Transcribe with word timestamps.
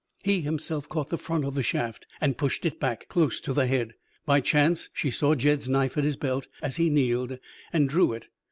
He 0.23 0.41
himself 0.41 0.89
caught 0.89 1.11
the 1.11 1.17
front 1.19 1.45
of 1.45 1.53
the 1.53 1.61
shaft 1.61 2.07
and 2.19 2.35
pushed 2.35 2.65
it 2.65 2.79
back, 2.79 3.07
close 3.07 3.39
to 3.41 3.53
the 3.53 3.67
head. 3.67 3.93
By 4.25 4.39
chance 4.41 4.89
she 4.93 5.11
saw 5.11 5.35
Jed's 5.35 5.69
knife 5.69 5.95
at 5.95 6.03
his 6.03 6.15
belt 6.15 6.47
as 6.59 6.77
he 6.77 6.89
kneeled, 6.89 7.37
and 7.71 7.87
drew 7.87 8.11
it. 8.13 8.27